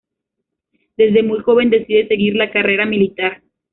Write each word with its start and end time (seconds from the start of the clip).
Desde 0.97 1.21
muy 1.21 1.41
joven 1.43 1.69
decide 1.69 2.07
seguir 2.07 2.35
la 2.35 2.49
carrera 2.49 2.87
militar. 2.87 3.43